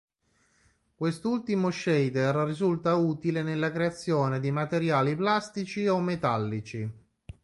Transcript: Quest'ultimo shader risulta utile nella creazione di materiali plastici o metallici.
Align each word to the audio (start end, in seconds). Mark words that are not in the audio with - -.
Quest'ultimo 0.95 1.69
shader 1.69 2.33
risulta 2.47 2.95
utile 2.95 3.43
nella 3.43 3.71
creazione 3.71 4.39
di 4.39 4.49
materiali 4.49 5.15
plastici 5.15 5.85
o 5.87 5.99
metallici. 5.99 6.91